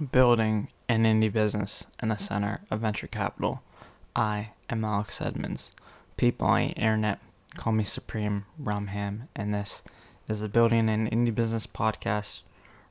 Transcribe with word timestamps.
building 0.00 0.68
an 0.88 1.04
indie 1.04 1.32
business 1.32 1.86
in 2.02 2.08
the 2.08 2.16
center 2.16 2.60
of 2.70 2.80
venture 2.80 3.06
capital. 3.06 3.62
I 4.16 4.50
am 4.68 4.84
Alex 4.84 5.20
Edmonds. 5.20 5.70
People 6.16 6.46
on 6.46 6.60
the 6.60 6.68
internet 6.68 7.20
call 7.56 7.72
me 7.72 7.84
Supreme 7.84 8.46
Rumham, 8.62 9.28
and 9.36 9.52
this 9.52 9.82
is 10.28 10.42
a 10.42 10.48
building 10.48 10.88
an 10.88 11.08
indie 11.10 11.34
business 11.34 11.66
podcast 11.66 12.40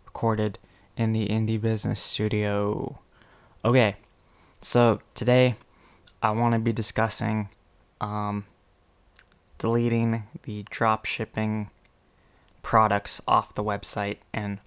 recorded 0.06 0.60
in 0.98 1.14
the 1.14 1.28
indie 1.28 1.60
business 1.60 2.00
studio. 2.00 3.00
Okay, 3.66 3.96
so 4.62 5.00
today 5.16 5.56
I 6.22 6.32
want 6.32 6.54
to 6.54 6.60
be 6.60 6.74
discussing 6.74 7.50
um, 8.00 8.46
deleting 9.58 10.24
the 10.44 10.64
drop 10.70 11.06
shipping 11.06 11.70
products 12.62 13.22
off 13.28 13.56
the 13.56 13.64
website 13.64 14.18
and 14.34 14.60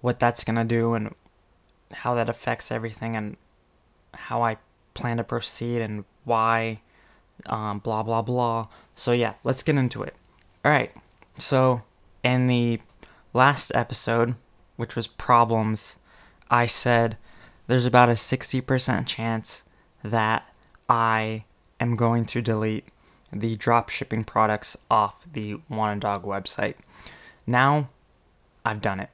what 0.00 0.20
that's 0.20 0.44
going 0.44 0.56
to 0.56 0.64
do 0.64 0.94
and 0.94 1.14
how 1.92 2.14
that 2.14 2.28
affects 2.28 2.70
everything 2.70 3.16
and 3.16 3.36
how 4.14 4.42
I 4.42 4.58
plan 4.94 5.18
to 5.18 5.24
proceed 5.24 5.80
and 5.80 6.04
why, 6.24 6.80
um, 7.46 7.78
blah, 7.78 8.02
blah, 8.02 8.22
blah. 8.22 8.68
So, 8.94 9.12
yeah, 9.12 9.34
let's 9.44 9.62
get 9.62 9.76
into 9.76 10.02
it. 10.02 10.14
All 10.64 10.70
right. 10.70 10.92
So, 11.38 11.82
in 12.22 12.46
the 12.46 12.80
last 13.32 13.70
episode, 13.74 14.34
which 14.76 14.96
was 14.96 15.06
problems, 15.06 15.96
I 16.50 16.66
said 16.66 17.16
there's 17.66 17.86
about 17.86 18.08
a 18.08 18.12
60% 18.12 19.06
chance 19.06 19.64
that 20.02 20.44
I 20.88 21.44
am 21.80 21.96
going 21.96 22.24
to 22.26 22.40
delete 22.40 22.88
the 23.32 23.56
drop 23.56 23.88
shipping 23.88 24.24
products 24.24 24.76
off 24.90 25.26
the 25.30 25.56
Wanted 25.68 26.00
Dog 26.00 26.24
website. 26.24 26.74
Now, 27.46 27.88
I've 28.64 28.80
done 28.80 29.00
it. 29.00 29.10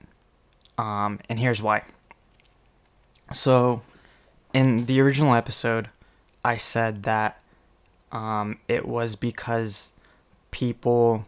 Um, 0.79 1.21
and 1.29 1.39
here's 1.39 1.63
why. 1.63 1.83
So, 3.33 3.83
in 4.53 4.87
the 4.87 5.01
original 5.01 5.35
episode, 5.35 5.89
I 6.45 6.57
said 6.57 7.05
that 7.05 7.41
um, 8.11 8.59
it 8.69 8.87
was 8.87 9.17
because 9.17 9.93
people 10.51 11.25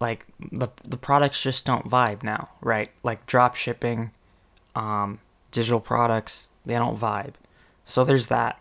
like 0.00 0.26
the 0.52 0.68
the 0.84 0.96
products 0.96 1.42
just 1.42 1.64
don't 1.64 1.88
vibe 1.88 2.22
now, 2.22 2.50
right? 2.60 2.90
Like 3.02 3.26
drop 3.26 3.56
shipping, 3.56 4.12
um, 4.74 5.18
digital 5.50 5.80
products, 5.80 6.48
they 6.64 6.74
don't 6.74 6.98
vibe. 6.98 7.34
So 7.84 8.04
there's 8.04 8.28
that. 8.28 8.60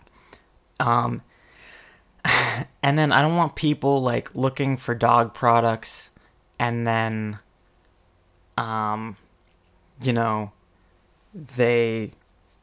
Um, 0.80 1.22
and 2.84 2.98
then 2.98 3.12
I 3.12 3.22
don't 3.22 3.36
want 3.36 3.56
people 3.56 4.02
like 4.02 4.34
looking 4.36 4.78
for 4.78 4.96
dog 4.96 5.34
products 5.34 6.10
and 6.60 6.88
then 6.88 7.40
um 8.58 9.16
you 10.02 10.12
know 10.12 10.52
they 11.34 12.12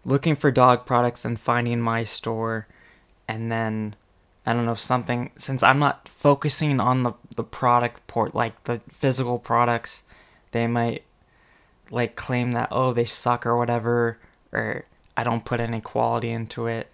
looking 0.05 0.35
for 0.35 0.51
dog 0.51 0.87
products 0.87 1.25
and 1.25 1.39
finding 1.39 1.81
my 1.81 2.05
store. 2.05 2.67
And 3.27 3.51
then 3.51 3.97
I 4.47 4.53
don't 4.53 4.67
know 4.67 4.75
something 4.75 5.31
since 5.37 5.63
I'm 5.63 5.79
not 5.79 6.09
focusing 6.09 6.81
on 6.81 7.03
the 7.03 7.13
the 7.37 7.45
product 7.45 8.07
port 8.07 8.35
like 8.35 8.65
the 8.65 8.81
physical 8.89 9.39
products 9.39 10.05
they 10.53 10.67
might 10.67 11.03
like 11.91 12.15
claim 12.15 12.53
that 12.53 12.69
oh 12.71 12.93
they 12.93 13.07
suck 13.07 13.47
or 13.47 13.57
whatever 13.57 14.19
or 14.53 14.85
I 15.17 15.25
don't 15.25 15.45
put 15.45 15.61
any 15.61 15.81
quality 15.81 16.31
into 16.31 16.67
it. 16.67 16.91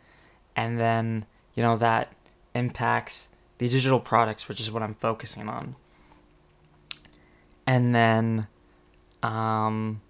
And 0.54 0.78
then 0.78 1.26
you 1.54 1.62
know 1.62 1.76
that 1.78 2.12
impacts 2.54 3.28
the 3.58 3.68
digital 3.68 4.00
products 4.00 4.48
which 4.48 4.60
is 4.60 4.70
what 4.70 4.82
I'm 4.82 4.94
focusing 4.94 5.48
on. 5.48 5.74
And 7.66 7.94
then 7.94 8.46
um 9.24 10.02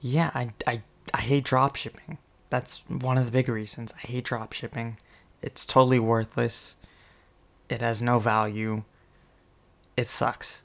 yeah 0.00 0.30
I 0.34 0.52
I 0.68 0.82
I 1.18 1.22
hate 1.22 1.44
drop 1.44 1.74
shipping. 1.74 2.18
That's 2.48 2.78
one 2.88 3.18
of 3.18 3.26
the 3.26 3.32
big 3.32 3.48
reasons. 3.48 3.92
I 4.02 4.06
hate 4.06 4.24
drop 4.24 4.52
shipping. 4.52 4.98
It's 5.42 5.66
totally 5.66 5.98
worthless. 5.98 6.76
It 7.68 7.82
has 7.82 8.00
no 8.00 8.20
value. 8.20 8.84
It 9.96 10.06
sucks. 10.06 10.62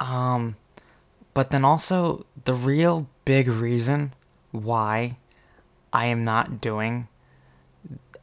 Um, 0.00 0.56
but 1.34 1.50
then 1.50 1.62
also 1.62 2.24
the 2.44 2.54
real 2.54 3.06
big 3.26 3.48
reason 3.48 4.14
why 4.50 5.18
I 5.92 6.06
am 6.06 6.24
not 6.24 6.60
doing 6.62 7.08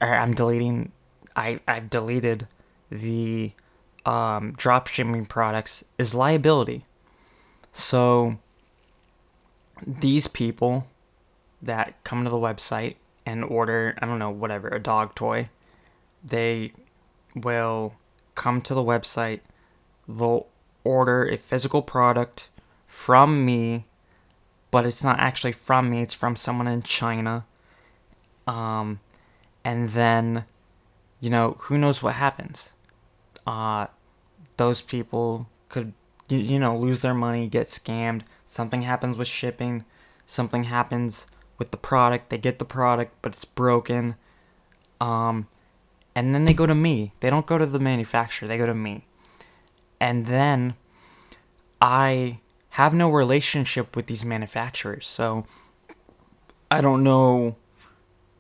or 0.02 0.16
I'm 0.16 0.34
deleting 0.34 0.91
I 1.35 1.59
I've 1.68 1.90
deleted 1.91 2.47
the 2.90 3.52
um, 4.08 4.53
drop 4.53 4.88
shipping 4.88 5.28
products 5.28 5.84
is 6.00 6.16
liability. 6.16 6.85
So 7.74 8.40
these 9.85 10.25
people 10.25 10.88
that 11.62 12.03
come 12.03 12.24
to 12.24 12.30
the 12.30 12.38
website 12.38 12.96
and 13.25 13.44
order, 13.44 13.96
I 14.02 14.06
don't 14.06 14.20
know, 14.20 14.30
whatever, 14.30 14.68
a 14.70 14.80
dog 14.80 15.16
toy, 15.16 15.50
they 16.24 16.72
will 17.36 17.96
come 18.36 18.62
to 18.62 18.74
the 18.74 18.84
website, 18.84 19.42
they'll 20.08 20.47
order 20.84 21.28
a 21.28 21.38
physical 21.38 21.81
product 21.81 22.50
from 22.88 23.46
me, 23.46 23.86
but 24.72 24.86
it's 24.86 25.03
not 25.03 25.20
actually 25.20 25.52
from 25.52 25.90
me, 25.90 26.02
it's 26.02 26.14
from 26.14 26.36
someone 26.36 26.68
in 26.68 26.81
China. 26.81 27.46
Um, 28.47 29.00
and 29.64 29.90
then, 29.90 30.46
you 31.20 31.30
know, 31.30 31.58
who 31.59 31.78
knows 31.78 32.02
what 32.02 32.16
happens? 32.16 32.72
Uh, 33.46 33.88
those 34.58 34.81
people 34.81 35.47
could, 35.70 35.94
you, 36.30 36.38
you 36.38 36.59
know, 36.59 36.78
lose 36.78 37.02
their 37.02 37.14
money, 37.14 37.47
get 37.47 37.68
scammed. 37.68 38.24
Something 38.46 38.81
happens 38.81 39.18
with 39.18 39.28
shipping, 39.28 39.86
something 40.26 40.64
happens 40.64 41.28
with 41.59 41.72
the 41.72 41.78
product. 41.78 42.30
They 42.30 42.38
get 42.38 42.58
the 42.58 42.66
product, 42.66 43.14
but 43.22 43.34
it's 43.34 43.46
broken. 43.46 44.16
Um, 45.00 45.47
and 46.16 46.34
then 46.34 46.46
they 46.46 46.53
go 46.53 46.66
to 46.66 46.74
me. 46.74 47.14
They 47.20 47.30
don't 47.30 47.46
go 47.46 47.58
to 47.58 47.66
the 47.66 47.80
manufacturer, 47.80 48.47
they 48.47 48.58
go 48.58 48.66
to 48.66 48.74
me. 48.74 49.06
And 50.00 50.25
then 50.25 50.75
I 51.81 52.40
have 52.72 52.94
no 52.94 53.09
relationship 53.09 53.96
with 53.96 54.08
these 54.08 54.25
manufacturers. 54.25 55.06
So 55.06 55.46
I 56.72 56.81
don't 56.81 57.03
know 57.03 57.56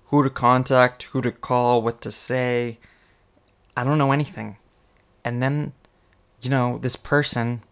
who 0.05 0.23
to 0.23 0.29
contact, 0.29 1.03
who 1.03 1.21
to 1.21 1.31
call, 1.31 1.81
what 1.81 2.01
to 2.01 2.11
say. 2.11 2.79
I 3.75 3.83
don't 3.83 3.97
know 3.97 4.11
anything. 4.11 4.57
And 5.23 5.41
then, 5.41 5.73
you 6.41 6.49
know, 6.49 6.77
this 6.77 6.95
person, 6.95 7.63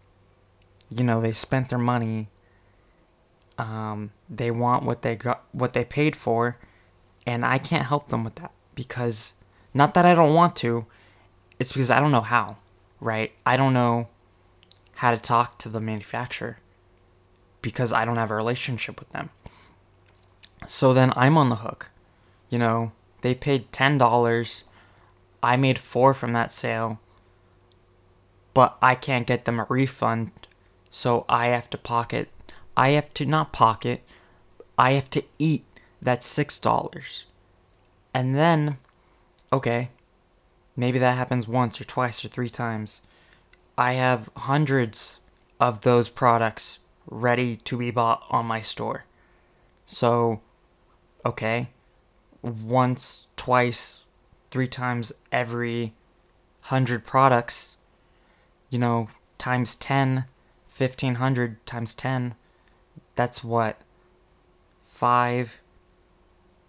you 0.90 1.04
know, 1.04 1.20
they 1.20 1.32
spent 1.32 1.68
their 1.68 1.78
money 1.78 2.28
um, 3.58 4.12
they 4.30 4.50
want 4.50 4.84
what 4.84 5.02
they 5.02 5.16
got, 5.16 5.44
what 5.52 5.72
they 5.72 5.84
paid 5.84 6.16
for, 6.16 6.56
and 7.26 7.44
I 7.44 7.58
can't 7.58 7.86
help 7.86 8.08
them 8.08 8.24
with 8.24 8.36
that 8.36 8.52
because 8.74 9.34
not 9.74 9.94
that 9.94 10.06
I 10.06 10.14
don't 10.14 10.34
want 10.34 10.56
to, 10.56 10.86
it's 11.58 11.72
because 11.72 11.90
I 11.90 12.00
don't 12.00 12.12
know 12.12 12.20
how, 12.20 12.56
right? 13.00 13.32
I 13.44 13.56
don't 13.56 13.74
know 13.74 14.08
how 14.96 15.10
to 15.10 15.18
talk 15.18 15.58
to 15.58 15.68
the 15.68 15.80
manufacturer 15.80 16.58
because 17.60 17.92
I 17.92 18.04
don't 18.04 18.16
have 18.16 18.30
a 18.30 18.36
relationship 18.36 19.00
with 19.00 19.10
them. 19.10 19.30
So 20.66 20.94
then 20.94 21.12
I'm 21.16 21.36
on 21.36 21.48
the 21.48 21.56
hook. 21.56 21.90
You 22.48 22.58
know, 22.58 22.92
they 23.20 23.34
paid 23.34 23.72
$10. 23.72 24.62
I 25.42 25.56
made 25.56 25.78
4 25.78 26.14
from 26.14 26.32
that 26.32 26.52
sale. 26.52 27.00
But 28.54 28.76
I 28.80 28.94
can't 28.94 29.26
get 29.26 29.44
them 29.44 29.60
a 29.60 29.66
refund, 29.68 30.30
so 30.90 31.24
I 31.28 31.48
have 31.48 31.70
to 31.70 31.78
pocket 31.78 32.28
I 32.78 32.90
have 32.90 33.12
to 33.14 33.26
not 33.26 33.52
pocket, 33.52 34.04
I 34.78 34.92
have 34.92 35.10
to 35.10 35.24
eat 35.36 35.64
that 36.00 36.20
$6. 36.20 37.24
And 38.14 38.36
then, 38.36 38.78
okay, 39.52 39.88
maybe 40.76 41.00
that 41.00 41.16
happens 41.16 41.48
once 41.48 41.80
or 41.80 41.84
twice 41.84 42.24
or 42.24 42.28
three 42.28 42.48
times. 42.48 43.00
I 43.76 43.94
have 43.94 44.30
hundreds 44.36 45.18
of 45.58 45.80
those 45.80 46.08
products 46.08 46.78
ready 47.10 47.56
to 47.56 47.76
be 47.76 47.90
bought 47.90 48.22
on 48.30 48.46
my 48.46 48.60
store. 48.60 49.06
So, 49.84 50.40
okay, 51.26 51.70
once, 52.42 53.26
twice, 53.36 54.02
three 54.52 54.68
times 54.68 55.10
every 55.32 55.94
hundred 56.60 57.04
products, 57.04 57.76
you 58.70 58.78
know, 58.78 59.08
times 59.36 59.74
10, 59.74 60.26
1500 60.76 61.66
times 61.66 61.96
10, 61.96 62.36
that's 63.18 63.42
what? 63.42 63.76
5 64.86 65.60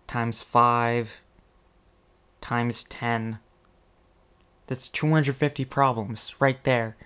times 0.07 0.41
5 0.41 1.21
times 2.41 2.83
10. 2.85 3.37
That's 4.65 4.89
250 4.89 5.63
problems 5.65 6.33
right 6.39 6.61
there. 6.63 6.97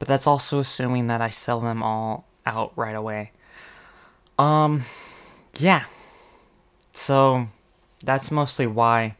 But 0.00 0.08
that's 0.08 0.26
also 0.26 0.58
assuming 0.58 1.06
that 1.06 1.20
I 1.20 1.30
sell 1.30 1.60
them 1.60 1.80
all 1.80 2.26
out 2.44 2.72
right 2.74 2.96
away. 2.96 3.30
Um, 4.36 4.82
yeah. 5.60 5.84
So 6.92 7.46
that's 8.02 8.32
mostly 8.32 8.66
why. 8.66 9.14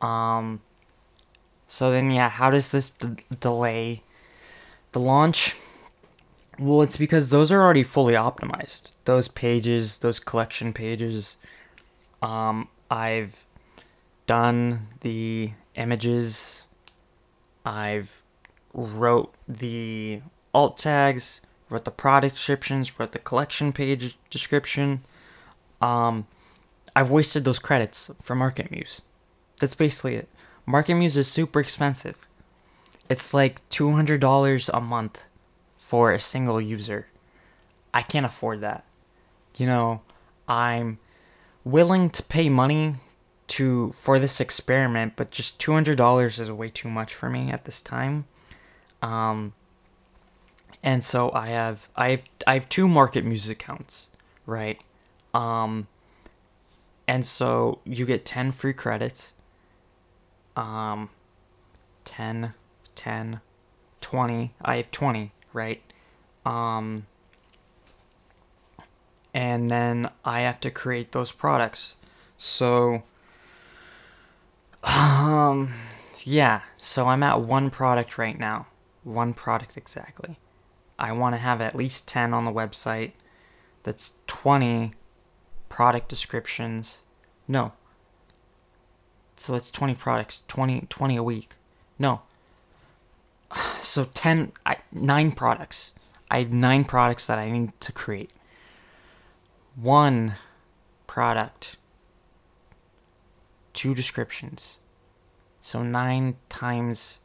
Um, 0.00 0.60
so 1.66 1.90
then, 1.90 2.12
yeah, 2.12 2.28
how 2.28 2.50
does 2.50 2.70
this 2.70 2.90
d- 2.90 3.24
delay 3.40 4.04
the 4.92 5.00
launch? 5.00 5.56
Well, 6.58 6.82
it's 6.82 6.96
because 6.96 7.30
those 7.30 7.50
are 7.50 7.60
already 7.60 7.82
fully 7.82 8.14
optimized. 8.14 8.94
Those 9.04 9.28
pages, 9.28 9.98
those 9.98 10.20
collection 10.20 10.72
pages. 10.72 11.36
Um, 12.20 12.68
I've 12.90 13.46
done 14.26 14.88
the 15.00 15.52
images. 15.74 16.64
I've 17.64 18.22
wrote 18.74 19.34
the 19.48 20.20
alt 20.54 20.76
tags, 20.76 21.40
wrote 21.70 21.84
the 21.84 21.90
product 21.90 22.34
descriptions, 22.36 22.98
wrote 22.98 23.12
the 23.12 23.18
collection 23.18 23.72
page 23.72 24.16
description. 24.30 25.02
Um, 25.80 26.26
I've 26.94 27.10
wasted 27.10 27.44
those 27.44 27.58
credits 27.58 28.10
for 28.20 28.36
MarketMuse. 28.36 29.00
That's 29.58 29.74
basically 29.74 30.16
it. 30.16 30.28
MarketMuse 30.68 31.16
is 31.16 31.28
super 31.28 31.60
expensive. 31.60 32.16
It's 33.08 33.34
like 33.34 33.68
$200 33.70 34.70
a 34.72 34.80
month 34.80 35.24
for 35.82 36.12
a 36.12 36.20
single 36.20 36.60
user. 36.60 37.08
I 37.92 38.02
can't 38.02 38.24
afford 38.24 38.60
that. 38.60 38.84
You 39.56 39.66
know, 39.66 40.02
I'm 40.48 41.00
willing 41.64 42.08
to 42.10 42.22
pay 42.22 42.48
money 42.48 42.94
to 43.48 43.90
for 43.90 44.20
this 44.20 44.40
experiment, 44.40 45.14
but 45.16 45.32
just 45.32 45.58
$200 45.58 46.38
is 46.38 46.50
way 46.52 46.68
too 46.68 46.88
much 46.88 47.12
for 47.12 47.28
me 47.28 47.50
at 47.50 47.64
this 47.64 47.82
time. 47.82 48.26
Um 49.02 49.54
and 50.84 51.02
so 51.02 51.32
I 51.32 51.48
have 51.48 51.88
I 51.96 52.10
have 52.10 52.22
I 52.46 52.54
have 52.54 52.68
two 52.68 52.86
MarketMuse 52.86 53.50
accounts, 53.50 54.08
right? 54.46 54.80
Um 55.34 55.88
and 57.08 57.26
so 57.26 57.80
you 57.84 58.06
get 58.06 58.24
10 58.24 58.52
free 58.52 58.72
credits. 58.72 59.32
Um 60.56 61.10
10 62.04 62.54
10 62.94 63.40
20. 64.00 64.54
I 64.62 64.76
have 64.76 64.90
20, 64.90 65.32
right? 65.52 65.82
Um 66.44 67.06
and 69.34 69.70
then 69.70 70.10
I 70.24 70.40
have 70.40 70.60
to 70.60 70.70
create 70.70 71.12
those 71.12 71.32
products. 71.32 71.94
So 72.36 73.02
um 74.84 75.72
yeah, 76.24 76.62
so 76.76 77.08
I'm 77.08 77.22
at 77.22 77.40
one 77.40 77.70
product 77.70 78.18
right 78.18 78.38
now. 78.38 78.66
One 79.04 79.34
product 79.34 79.76
exactly. 79.76 80.38
I 80.98 81.12
want 81.12 81.34
to 81.34 81.38
have 81.38 81.60
at 81.60 81.74
least 81.74 82.06
10 82.06 82.32
on 82.32 82.44
the 82.44 82.52
website. 82.52 83.12
That's 83.82 84.12
20 84.28 84.94
product 85.68 86.08
descriptions. 86.08 87.00
No. 87.48 87.72
So 89.36 89.52
that's 89.52 89.70
20 89.70 89.94
products, 89.94 90.42
20 90.46 90.86
20 90.88 91.16
a 91.16 91.22
week. 91.22 91.54
No. 91.98 92.22
So 93.82 94.04
10 94.04 94.52
I, 94.64 94.76
9 94.92 95.32
products. 95.32 95.92
I 96.30 96.38
have 96.38 96.52
9 96.52 96.84
products 96.84 97.26
that 97.26 97.38
I 97.38 97.50
need 97.50 97.78
to 97.80 97.92
create. 97.92 98.30
One 99.74 100.36
product. 101.06 101.76
Two 103.74 103.94
descriptions. 103.94 104.78
So 105.60 105.82
9 105.82 106.36
times 106.48 107.18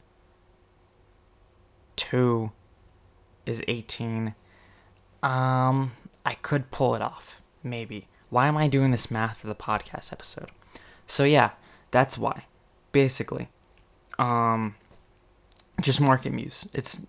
2 1.95 2.51
is 3.45 3.61
18. 3.67 4.35
Um, 5.23 5.91
I 6.25 6.33
could 6.33 6.71
pull 6.71 6.95
it 6.95 7.01
off, 7.01 7.41
maybe. 7.63 8.07
Why 8.29 8.47
am 8.47 8.57
I 8.57 8.67
doing 8.67 8.91
this 8.91 9.09
math 9.09 9.37
for 9.37 9.47
the 9.47 9.55
podcast 9.55 10.11
episode? 10.11 10.49
So 11.05 11.23
yeah, 11.23 11.51
that's 11.91 12.17
why. 12.17 12.45
Basically. 12.91 13.49
Um 14.19 14.75
just 15.81 16.01
MarketMuse. 16.01 16.67
It's 16.73 17.01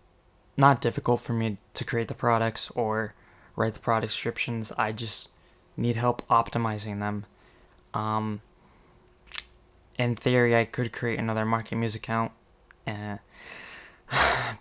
not 0.57 0.81
difficult 0.81 1.21
for 1.21 1.33
me 1.33 1.59
to 1.75 1.85
create 1.85 2.09
the 2.09 2.15
products 2.15 2.71
or 2.75 3.15
write 3.57 3.75
the 3.75 3.81
product 3.81 4.13
descriptions. 4.13 4.73
I 4.77 4.93
just 4.93 5.29
need 5.77 5.97
help 5.97 6.27
optimizing 6.29 7.01
them. 7.01 7.27
Um 7.95 8.43
in 9.99 10.15
theory 10.15 10.57
I 10.57 10.65
could 10.65 10.93
create 10.93 11.19
another 11.19 11.45
MarketMuse 11.45 11.97
account. 11.97 12.33
Uh, 12.87 13.19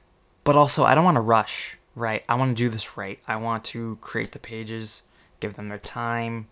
but 0.44 0.56
also 0.56 0.83
I 0.83 0.95
don't 0.95 1.06
want 1.06 1.15
to 1.15 1.21
rush, 1.21 1.77
right? 1.95 2.24
I 2.27 2.36
want 2.36 2.57
to 2.57 2.63
do 2.63 2.69
this 2.69 2.98
right. 2.98 3.19
I 3.27 3.38
want 3.38 3.63
to 3.65 3.98
create 4.01 4.31
the 4.31 4.39
pages, 4.39 5.04
give 5.39 5.56
them 5.56 5.69
their 5.69 5.77
time. 5.77 6.48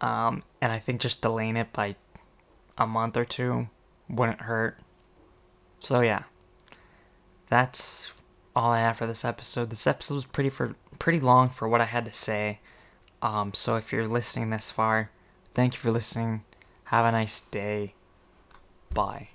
Um, 0.00 0.42
and 0.60 0.72
I 0.72 0.78
think 0.78 1.00
just 1.00 1.20
delaying 1.20 1.56
it 1.56 1.72
by 1.72 1.96
a 2.76 2.86
month 2.86 3.16
or 3.16 3.24
two 3.24 3.68
wouldn't 4.08 4.42
hurt. 4.42 4.78
So 5.80 6.00
yeah. 6.00 6.24
That's 7.48 8.12
all 8.54 8.72
I 8.72 8.80
have 8.80 8.96
for 8.98 9.06
this 9.06 9.24
episode. 9.24 9.70
This 9.70 9.86
episode 9.86 10.14
was 10.14 10.26
pretty 10.26 10.50
for 10.50 10.74
pretty 10.98 11.20
long 11.20 11.48
for 11.48 11.68
what 11.68 11.80
I 11.80 11.84
had 11.84 12.04
to 12.04 12.12
say. 12.12 12.60
Um, 13.22 13.54
so 13.54 13.76
if 13.76 13.92
you're 13.92 14.08
listening 14.08 14.50
this 14.50 14.70
far, 14.70 15.10
thank 15.52 15.74
you 15.74 15.80
for 15.80 15.90
listening. 15.90 16.44
Have 16.84 17.04
a 17.04 17.12
nice 17.12 17.40
day. 17.40 17.94
Bye. 18.92 19.30